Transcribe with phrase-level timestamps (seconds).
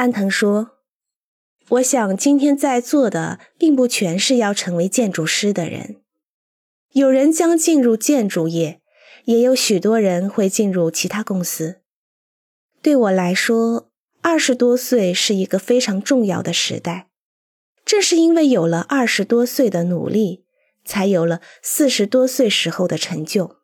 [0.00, 0.78] 安藤说
[1.76, 6.00] ：“我想今天在座的并不全是要成为建筑师的人，
[6.92, 8.80] 有人将进入建筑业，
[9.26, 11.82] 也有许多人会进入其他公司。
[12.80, 13.90] 对我来说，
[14.22, 17.10] 二十多岁是一个非常重要的时代。
[17.84, 20.46] 正是因为有了二十多岁的努力，
[20.82, 23.59] 才有了四十多岁时候的成就。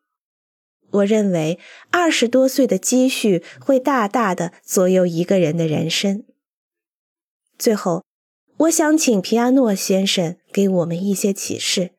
[0.97, 1.59] 我认为
[1.91, 6.25] 二十多岁的积蓄会大大的左右一个人的人生。”
[7.59, 8.05] 最后，
[8.59, 11.93] 我想请皮亚诺先生给我们一些启示，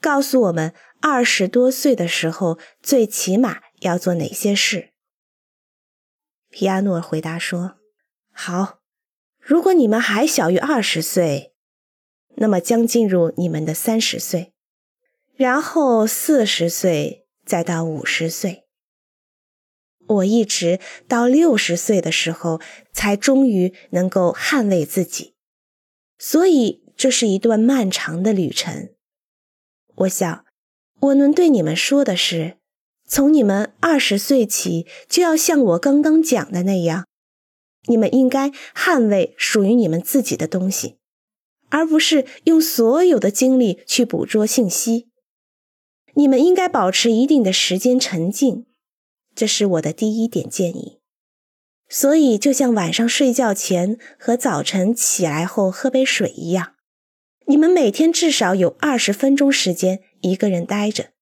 [0.00, 4.90] 告诉我们二十多岁的时候最起码要做哪些事。
[6.50, 7.78] 皮亚诺回答说
[8.30, 8.80] ：“好，
[9.40, 11.54] 如果你们还小于二十岁，
[12.36, 14.52] 那么将进入你们的三十岁，
[15.34, 18.64] 然后四十岁，再到五十岁。
[20.08, 22.60] 我一直到六十岁的时候，
[22.92, 25.34] 才终于能够捍卫自己，
[26.18, 28.90] 所以这是一段漫长的旅程。
[29.94, 30.44] 我想，
[31.00, 32.58] 我能对你们说的是，
[33.06, 37.06] 从你们二十岁起，就要像我刚刚讲的那样，
[37.86, 40.98] 你们应该捍卫属于你们自己的东西，
[41.70, 45.11] 而不是用所有的精力去捕捉信息。
[46.14, 48.66] 你们应该保持一定的时间沉静。
[49.34, 50.98] 这是我的第一点建议，
[51.88, 56.74] 所以就像晚上睡觉前和早晨起来后喝杯水一样，
[57.46, 61.12] 你们每天至少有二十分钟时间一个人待着。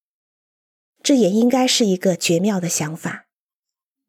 [1.02, 3.28] 这也应该是一个绝妙的想法。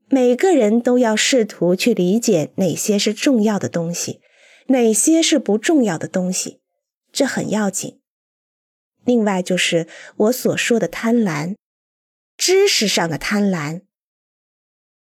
[0.09, 4.19] 每个人都要试图去理解哪些是重要的东西，
[4.67, 6.59] 哪些是不重要的东西，
[7.13, 8.00] 这很要紧。
[9.03, 11.55] 另外就是我所说的贪婪，
[12.37, 13.81] 知识上的贪婪。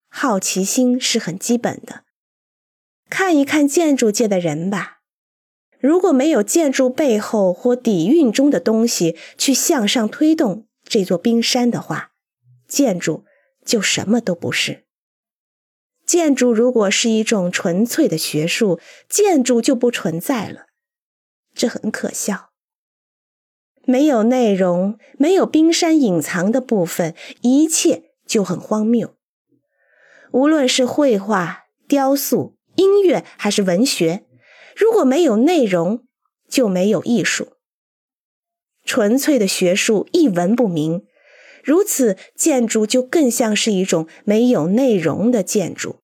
[0.09, 2.05] 好奇心是很基本的，
[3.09, 5.01] 看一看建筑界的人吧。
[5.79, 12.11] 如果没有建筑背后或底蕴中的东西去向上推动这座冰山的话，
[12.67, 13.25] 建筑
[13.63, 14.85] 就什么都不是。
[16.05, 20.65] 建筑如果是一种纯粹的学术，建筑就不存在了，
[21.53, 22.48] 这很可笑。
[23.89, 29.15] 没有内容，没有冰山隐藏的部分，一切就很荒谬。
[30.31, 34.27] 无论是绘画、雕塑、音乐还是文学，
[34.75, 36.03] 如果没有内容，
[36.47, 37.53] 就没有艺术。
[38.85, 41.07] 纯粹的学术一文不名，
[41.63, 45.97] 如此建筑就更像是一种没有内容的建筑。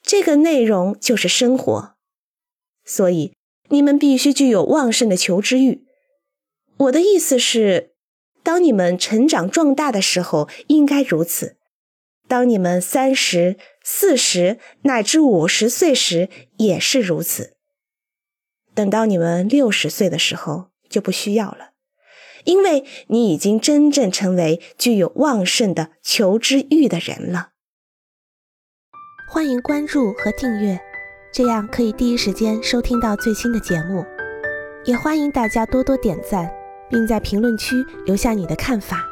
[0.00, 1.94] 这个内容就是生活，
[2.84, 3.34] 所以
[3.68, 5.89] 你们必须具有旺盛的求知欲。
[6.80, 7.92] 我的意思是，
[8.42, 11.58] 当你们成长壮大的时候，应该如此。
[12.26, 17.56] 当你们三十四十乃至五十岁时，也是如此。
[18.74, 21.72] 等到你们六十岁的时候，就不需要了，
[22.44, 27.50] 因为你已经真正成为具有旺盛的求知欲的人了。
[29.28, 30.80] 欢迎关注和订阅，
[31.30, 34.02] 这样可以第一时间收听到最新的节目。
[34.86, 36.50] 也欢迎大家多多点赞，
[36.90, 39.09] 并在评论区留下你的看法。